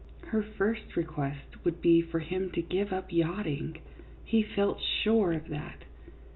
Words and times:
Her 0.29 0.41
first 0.41 0.95
request 0.95 1.63
would 1.63 1.79
be 1.79 2.01
for 2.01 2.17
him 2.21 2.49
to 2.53 2.61
give 2.63 2.91
up 2.91 3.11
yachting, 3.13 3.77
he 4.25 4.41
felt 4.41 4.81
sure 4.81 5.31
of 5.31 5.49
that. 5.49 5.83